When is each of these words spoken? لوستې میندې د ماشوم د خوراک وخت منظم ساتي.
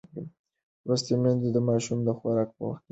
لوستې 0.87 1.15
میندې 1.21 1.49
د 1.53 1.57
ماشوم 1.67 1.99
د 2.03 2.07
خوراک 2.17 2.49
وخت 2.53 2.59
منظم 2.59 2.71
ساتي. 2.75 2.79